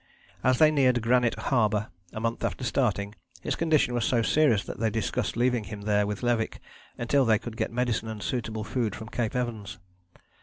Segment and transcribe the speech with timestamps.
[0.43, 4.79] As they neared Granite Harbour, a month after starting, his condition was so serious that
[4.79, 6.57] they discussed leaving him there with Levick
[6.97, 9.77] until they could get medicine and suitable food from Cape Evans.